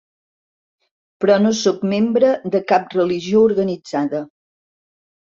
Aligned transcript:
Però 1.25 1.35
no 1.41 1.51
sóc 1.59 1.83
membre 1.91 2.31
de 2.55 2.61
cap 2.71 2.95
religió 2.95 3.43
organitzada. 3.49 4.23